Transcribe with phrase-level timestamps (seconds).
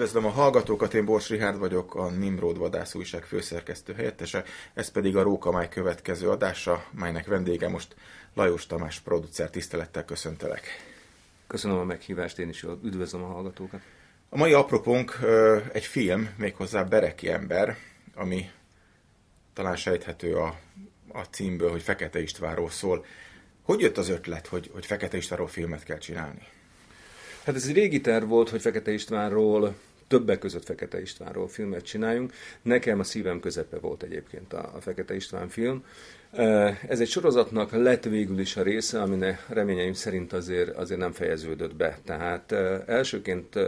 [0.00, 4.44] Üdvözlöm a hallgatókat, én Bors Rihárd vagyok, a Nimrod Vadász újság főszerkesztő helyettese.
[4.74, 7.96] Ez pedig a Rókamály következő adása, melynek vendége most
[8.34, 9.50] Lajos Tamás producer.
[9.50, 10.66] Tisztelettel köszöntelek.
[11.46, 13.80] Köszönöm a meghívást, én is üdvözlöm a hallgatókat.
[14.28, 15.18] A mai apropónk
[15.72, 17.76] egy film, méghozzá Bereki ember,
[18.14, 18.50] ami
[19.52, 20.58] talán sejthető a,
[21.12, 23.04] a címből, hogy Fekete Istvánról szól.
[23.62, 26.46] Hogy jött az ötlet, hogy, hogy Fekete Istvánról filmet kell csinálni?
[27.44, 29.74] Hát ez egy régi terv volt, hogy Fekete Istvánról,
[30.10, 32.32] többek között Fekete Istvánról filmet csináljunk.
[32.62, 35.84] Nekem a szívem közepe volt egyébként a, a Fekete István film.
[36.88, 41.74] Ez egy sorozatnak lett végül is a része, aminek reményeim szerint azért, azért nem fejeződött
[41.74, 41.98] be.
[42.04, 42.52] Tehát
[42.86, 43.58] elsőként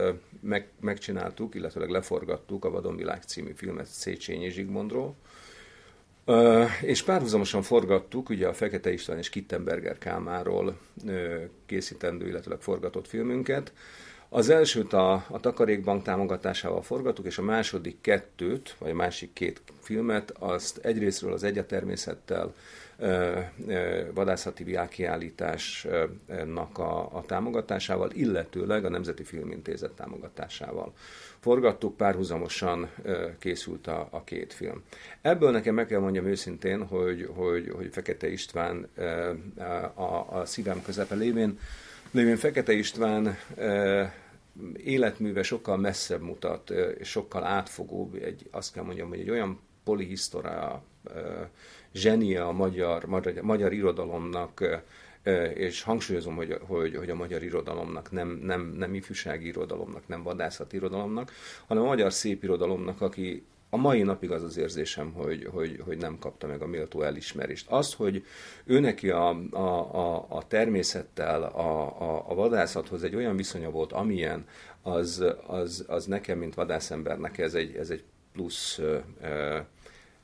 [0.41, 5.15] meg, megcsináltuk, illetve leforgattuk a Vadonvilág című filmet Széchenyi Zsigmondról,
[6.81, 10.79] és párhuzamosan forgattuk ugye a Fekete István és Kittenberger Kálmáról
[11.67, 13.73] készítendő, illetve forgatott filmünket.
[14.35, 19.63] Az elsőt a, a Takarékbank támogatásával forgattuk, és a második kettőt, vagy a másik két
[19.81, 22.55] filmet, azt egyrésztről az Egyatermészettel
[24.15, 30.93] vadászati világkiállításnak a, a támogatásával, illetőleg a Nemzeti Filmintézet támogatásával
[31.41, 32.91] forgattuk, párhuzamosan
[33.39, 34.83] készült a, a két film.
[35.21, 38.89] Ebből nekem meg kell mondjam őszintén, hogy, hogy, hogy Fekete István
[39.95, 41.59] a, a szívem közepe lévén,
[42.11, 43.37] lévén Fekete István
[44.77, 46.73] életműve sokkal messzebb mutat,
[47.03, 50.83] sokkal átfogóbb, egy, azt kell mondjam, hogy egy olyan polihisztora
[51.95, 54.83] zsenia a magyar, magyar, magyar irodalomnak,
[55.55, 60.77] és hangsúlyozom, hogy, hogy, hogy a magyar irodalomnak nem, nem, nem ifjúsági irodalomnak, nem vadászati
[60.77, 61.33] irodalomnak,
[61.67, 65.97] hanem a magyar szép irodalomnak, aki a mai napig az az érzésem, hogy, hogy, hogy
[65.97, 67.71] nem kapta meg a méltó elismerést.
[67.71, 68.25] Az, hogy
[68.65, 73.93] ő neki a, a, a, a természettel, a, a, a vadászathoz egy olyan viszonya volt,
[73.93, 74.47] amilyen,
[74.83, 78.81] az, az, az nekem, mint vadászembernek ez egy, ez egy plusz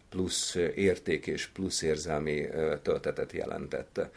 [0.09, 2.47] plusz érték és plusz érzelmi
[2.83, 4.11] töltetet jelentette.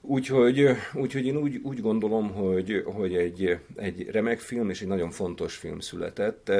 [0.00, 5.10] Úgyhogy, úgyhogy én úgy, úgy gondolom, hogy, hogy egy, egy remek film és egy nagyon
[5.10, 6.52] fontos film született.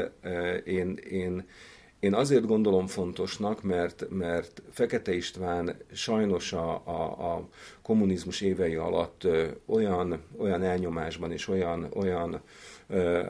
[0.64, 1.46] Én, én,
[2.04, 7.48] én azért gondolom fontosnak, mert, mert Fekete István sajnos a, a, a
[7.82, 9.26] kommunizmus évei alatt
[9.66, 12.40] olyan, olyan elnyomásban és olyan, olyan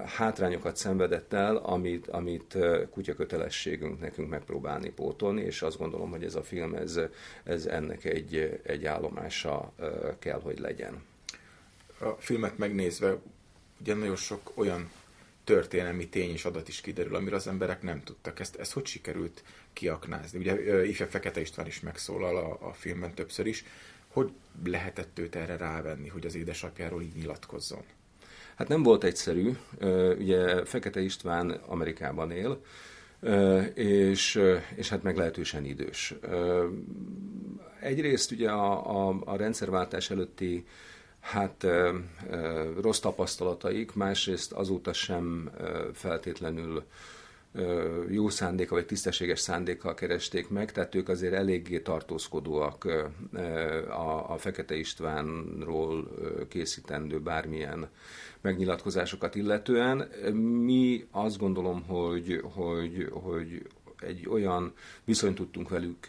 [0.05, 2.57] hátrányokat szenvedett el, amit, amit
[2.91, 7.01] kutyakötelességünk nekünk megpróbálni pótolni, és azt gondolom, hogy ez a film ez,
[7.45, 9.73] ez ennek egy, egy állomása
[10.19, 11.03] kell, hogy legyen.
[11.99, 13.17] A filmet megnézve
[13.81, 14.91] ugye nagyon sok olyan
[15.45, 18.41] történelmi tény és adat is kiderül, amire az emberek nem tudtak.
[18.41, 20.39] Ezt, ezt hogy sikerült kiaknázni?
[20.39, 23.65] Ugye Ife Fekete István is megszólal a, a filmben többször is.
[24.09, 24.33] Hogy
[24.65, 27.83] lehetett őt erre rávenni, hogy az édesapjáról így nyilatkozzon?
[28.55, 29.53] Hát nem volt egyszerű.
[30.19, 32.63] Ugye Fekete István Amerikában él,
[33.75, 34.41] és,
[34.75, 36.15] és hát meglehetősen idős.
[37.81, 40.67] Egyrészt ugye a, a, a rendszerváltás előtti
[41.25, 41.67] hát
[42.81, 45.51] rossz tapasztalataik, másrészt azóta sem
[45.93, 46.85] feltétlenül
[48.09, 52.85] jó szándéka vagy tisztességes szándékkal keresték meg, tehát ők azért eléggé tartózkodóak
[53.89, 56.09] a, a Fekete Istvánról
[56.49, 57.89] készítendő bármilyen
[58.41, 59.99] megnyilatkozásokat illetően.
[60.63, 63.63] Mi azt gondolom, hogy, hogy, hogy
[64.07, 64.73] egy olyan
[65.05, 66.07] viszonyt tudtunk velük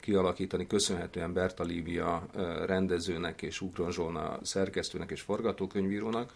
[0.00, 2.26] kialakítani, köszönhetően Berta Lívia
[2.66, 6.32] rendezőnek és Ugron Zsolna szerkesztőnek és forgatókönyvírónak,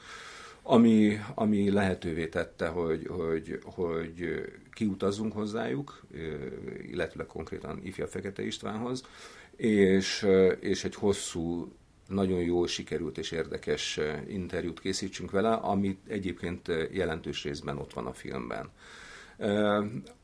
[0.62, 6.02] ami, ami lehetővé tette, hogy, hogy, hogy kiutazzunk hozzájuk,
[6.90, 9.02] illetve konkrétan ifja Fekete Istvánhoz,
[9.56, 10.26] és,
[10.60, 11.72] és egy hosszú,
[12.08, 18.12] nagyon jól sikerült és érdekes interjút készítsünk vele, amit egyébként jelentős részben ott van a
[18.12, 18.70] filmben.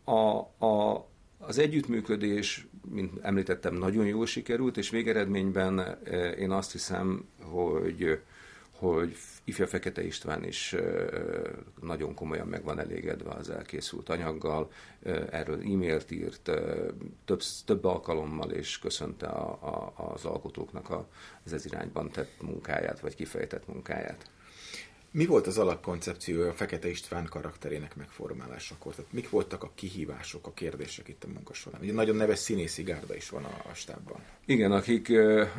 [0.05, 1.07] A, a,
[1.39, 5.99] az együttműködés, mint említettem, nagyon jól sikerült, és végeredményben
[6.39, 8.21] én azt hiszem, hogy,
[8.71, 10.75] hogy ifja Fekete István is
[11.81, 14.71] nagyon komolyan meg van elégedve az elkészült anyaggal,
[15.31, 16.51] erről e-mailt írt
[17.25, 20.91] több, több alkalommal, és köszönte a, a, az alkotóknak
[21.45, 24.31] az ez irányban tett munkáját, vagy kifejtett munkáját.
[25.15, 28.95] Mi volt az alapkoncepciója a Fekete István karakterének megformálásakor?
[28.95, 31.81] Tehát mik voltak a kihívások, a kérdések itt a munka során?
[31.81, 34.21] Ugye nagyon neves színészi gárda is van a, a stábban.
[34.45, 35.13] Igen, akik,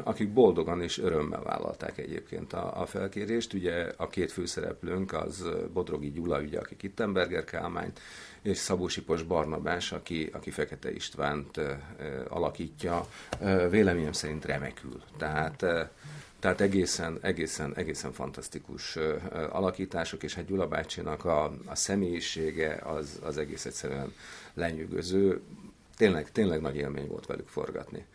[0.03, 3.53] akik boldogan és örömmel vállalták egyébként a, a felkérést.
[3.53, 7.91] Ugye a két főszereplőnk az Bodrogi Gyula, ugye, aki Kittenberger Kálmány,
[8.41, 11.59] és Szabó Sipos Barnabás, aki, aki Fekete Istvánt
[12.27, 13.07] alakítja,
[13.69, 15.01] véleményem szerint remekül.
[15.17, 15.65] Tehát
[16.43, 18.97] Tehát egészen, egészen, egészen fantasztikus
[19.49, 24.13] alakítások, és hát Gyula bácsinak a, a személyisége az, az egész egyszerűen
[24.53, 25.41] lenyűgöző.
[25.97, 28.05] Tényleg, tényleg nagy élmény volt velük forgatni.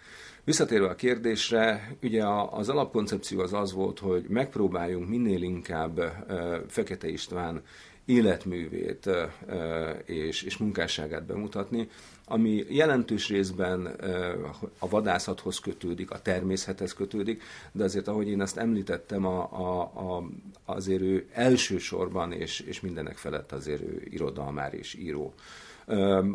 [0.44, 6.00] Visszatérve a kérdésre, ugye az alapkoncepció az az volt, hogy megpróbáljunk minél inkább
[6.68, 7.62] Fekete István
[8.08, 9.10] életművét
[10.04, 11.88] és, és munkásságát bemutatni,
[12.24, 13.86] ami jelentős részben
[14.78, 20.28] a vadászathoz kötődik, a természethez kötődik, de azért, ahogy én azt említettem, a, a, a,
[20.64, 25.34] azért ő elsősorban és, és mindenek felett azért ő irodalmár és író.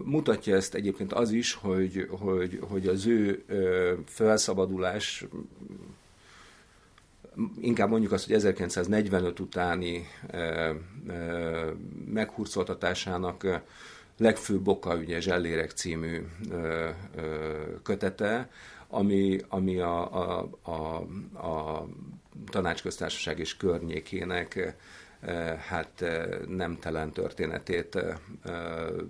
[0.04, 3.44] Mutatja ezt egyébként az is, hogy, hogy, hogy az ő
[4.06, 5.26] felszabadulás
[7.60, 10.08] inkább mondjuk azt, hogy 1945 utáni
[12.06, 13.62] meghurcoltatásának
[14.18, 16.26] legfőbb oka ugye Zsellérek című
[17.84, 18.50] kötete,
[18.88, 20.96] ami, ami a, a, a,
[21.48, 21.88] a
[22.50, 24.76] tanácsköztársaság és környékének
[25.68, 26.06] hát
[26.48, 27.98] nemtelen történetét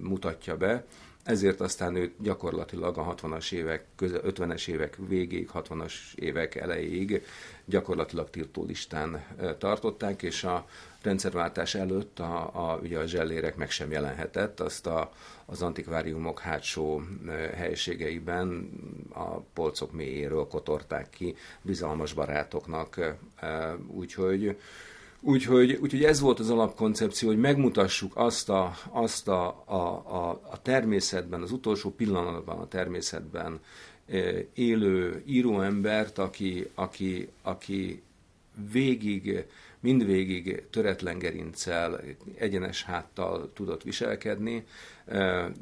[0.02, 0.86] mutatja be.
[1.24, 7.26] Ezért aztán őt gyakorlatilag a 60-as évek, 50-es évek végéig, 60-as évek elejéig
[7.66, 9.26] gyakorlatilag tiltólistán
[9.58, 10.68] tartották, és a
[11.02, 15.12] rendszerváltás előtt a, a, ugye a zsellérek meg sem jelenhetett, azt a,
[15.46, 17.02] az antikváriumok hátsó
[17.56, 18.70] helységeiben
[19.14, 23.16] a polcok mélyéről kotorták ki bizalmas barátoknak,
[23.88, 24.58] úgyhogy
[25.26, 30.62] Úgyhogy, úgyhogy ez volt az alapkoncepció, hogy megmutassuk azt a, azt a, a, a, a
[30.62, 33.60] természetben, az utolsó pillanatban a természetben
[34.54, 38.02] élő íróembert, aki, aki, aki
[38.72, 39.46] végig,
[39.80, 42.02] mindvégig töretlen gerincel,
[42.38, 44.66] egyenes háttal tudott viselkedni,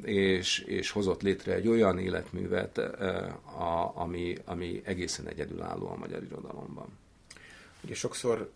[0.02, 6.86] és, és hozott létre egy olyan életművet, a, ami, ami egészen egyedülálló a magyar irodalomban.
[7.84, 8.50] Ugye sokszor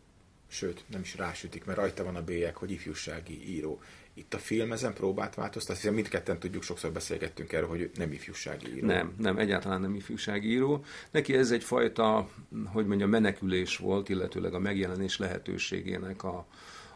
[0.48, 3.80] sőt, nem is rásütik, mert rajta van a bélyek, hogy ifjúsági író.
[4.14, 8.76] Itt a film ezen próbált változtatni, hiszen mindketten tudjuk, sokszor beszélgettünk erről, hogy nem ifjúsági
[8.76, 8.86] író.
[8.86, 10.84] Nem, nem, egyáltalán nem ifjúsági író.
[11.10, 12.28] Neki ez egyfajta,
[12.64, 16.46] hogy mondjam, menekülés volt, illetőleg a megjelenés lehetőségének a,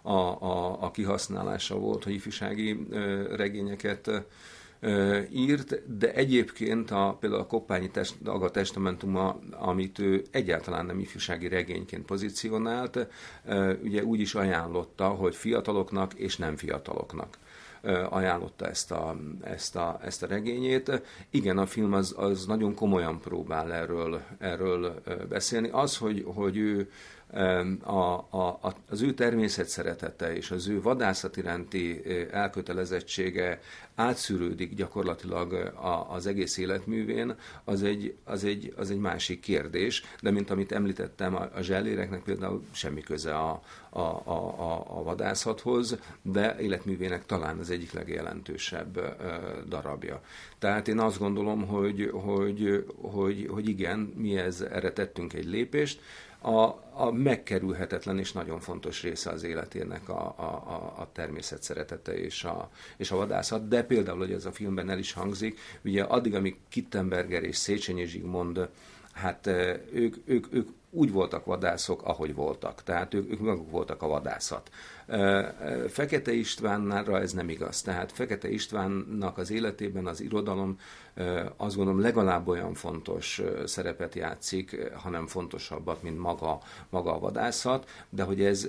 [0.02, 2.86] a, a, a kihasználása volt, hogy ifjúsági
[3.30, 4.10] regényeket
[5.32, 11.48] írt, de egyébként a, például a Koppányi test, Aga testamentuma, amit ő egyáltalán nem ifjúsági
[11.48, 13.06] regényként pozícionált,
[13.82, 17.38] ugye úgy is ajánlotta, hogy fiataloknak és nem fiataloknak
[18.08, 21.02] ajánlotta ezt a, ezt a, ezt a regényét.
[21.30, 25.68] Igen, a film az, az nagyon komolyan próbál erről, erről beszélni.
[25.72, 26.90] Az, hogy, hogy ő
[27.82, 33.60] a, a, az ő természet szeretete és az ő vadászat iránti elkötelezettsége
[33.94, 35.72] átszűrődik gyakorlatilag
[36.08, 37.34] az egész életművén,
[37.64, 42.22] az egy, az, egy, az egy másik kérdés, de mint amit említettem, a, a zselléreknek
[42.22, 49.00] például semmi köze a, a, a, a vadászathoz, de életművének talán az egyik legjelentősebb
[49.68, 50.20] darabja.
[50.58, 56.00] Tehát én azt gondolom, hogy, hogy, hogy, hogy igen, mi ez, erre tettünk egy lépést,
[56.40, 62.44] a, a megkerülhetetlen és nagyon fontos része az életének a, a, a természet szeretete és
[62.44, 66.34] a, és a vadászat, de például, hogy ez a filmben el is hangzik, ugye addig,
[66.34, 68.68] amíg Kittenberger és Széchenyi Zsigmond
[69.12, 69.46] hát
[69.92, 72.82] ők, ők, ők úgy voltak vadászok, ahogy voltak.
[72.82, 74.70] Tehát ők, ők maguk voltak a vadászat.
[75.88, 77.82] Fekete Istvánnál ez nem igaz.
[77.82, 80.78] Tehát Fekete Istvánnak az életében az irodalom
[81.56, 88.22] azt gondolom legalább olyan fontos szerepet játszik, hanem fontosabbat, mint maga, maga a vadászat, de
[88.22, 88.68] hogy ez,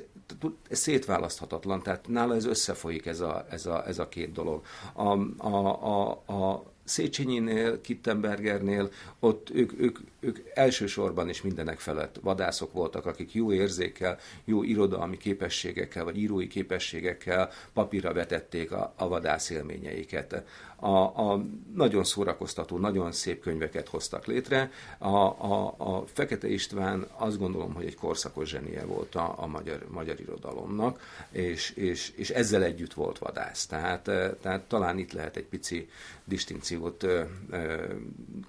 [0.70, 4.62] ez szétválaszthatatlan, tehát nála ez összefolyik ez a, ez a, ez a két dolog.
[4.94, 5.08] A,
[5.38, 13.06] a, a, a Széchenyinél, Kittenbergernél, ott ők, ők, ők elsősorban is mindenek felett vadászok voltak,
[13.06, 20.44] akik jó érzékkel, jó irodalmi képességekkel, vagy írói képességekkel papírra vetették a, a vadász élményeiket
[20.84, 21.46] a, a
[21.76, 24.72] nagyon szórakoztató, nagyon szép könyveket hoztak létre.
[24.98, 29.86] A, a, a Fekete István azt gondolom, hogy egy korszakos zsenie volt a, a magyar,
[29.90, 31.00] magyar irodalomnak,
[31.32, 33.66] és, és, és ezzel együtt volt vadász.
[33.66, 35.90] Tehát, eh, tehát talán itt lehet egy pici
[36.24, 37.84] distinkciót ö, ö,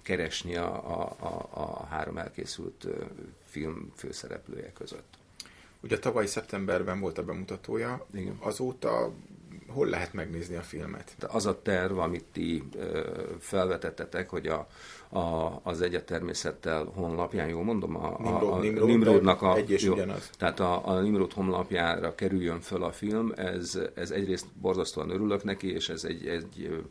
[0.02, 2.86] keresni a, a, a, a három elkészült
[3.44, 5.20] film főszereplője között.
[5.82, 8.36] Ugye tavaly szeptemberben volt a bemutatója, Igen.
[8.40, 9.12] azóta
[9.72, 11.16] hol lehet megnézni a filmet?
[11.28, 12.62] Az a terv, amit ti
[13.38, 14.66] felvetettetek, hogy a,
[15.18, 19.92] a, az Egyetermészettel honlapján, jól mondom, a, Nimrod, a, Nimrod, Nimrodnak a, egy és jó,
[19.92, 20.30] ugyanaz.
[20.38, 25.72] Tehát a, a Nimrod honlapjára kerüljön föl a film, ez, ez egyrészt borzasztóan örülök neki,
[25.72, 26.82] és ez egy, egy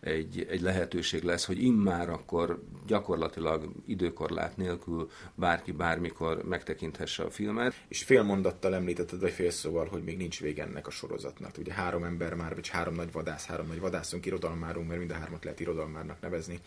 [0.00, 7.74] egy, egy lehetőség lesz, hogy immár akkor gyakorlatilag időkorlát nélkül bárki bármikor megtekinthesse a filmet.
[7.88, 11.58] És fél mondattal említetted, vagy fél szóval, hogy még nincs vége ennek a sorozatnak.
[11.58, 15.14] Ugye három ember már, vagy három nagy vadász, három nagy vadászunk, irodalmárunk, mert mind a
[15.14, 16.60] hármat lehet irodalmárnak nevezni.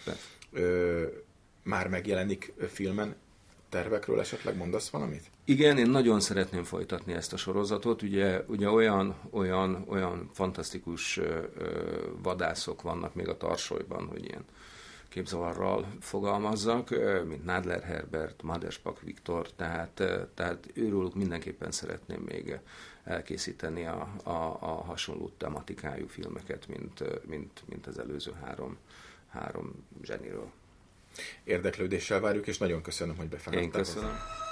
[0.51, 1.05] Ö,
[1.63, 3.15] már megjelenik filmen,
[3.71, 5.31] tervekről esetleg mondasz valamit?
[5.45, 8.01] Igen, én nagyon szeretném folytatni ezt a sorozatot.
[8.01, 11.45] Ugye, ugye olyan, olyan, olyan fantasztikus ö,
[12.21, 14.45] vadászok vannak még a tarsolyban, hogy ilyen
[15.09, 16.89] képzavarral fogalmazzak,
[17.27, 22.59] mint Nadler Herbert, Madespak Viktor, tehát, tehát őrülük mindenképpen szeretném még
[23.03, 28.77] elkészíteni a, a, a hasonló tematikájú filmeket, mint, mint, mint az előző három,
[29.29, 30.51] három zseniről.
[31.43, 33.63] Érdeklődéssel várjuk, és nagyon köszönöm, hogy befáradtál.
[33.63, 34.09] Én köszönöm.
[34.09, 34.50] Hozzá.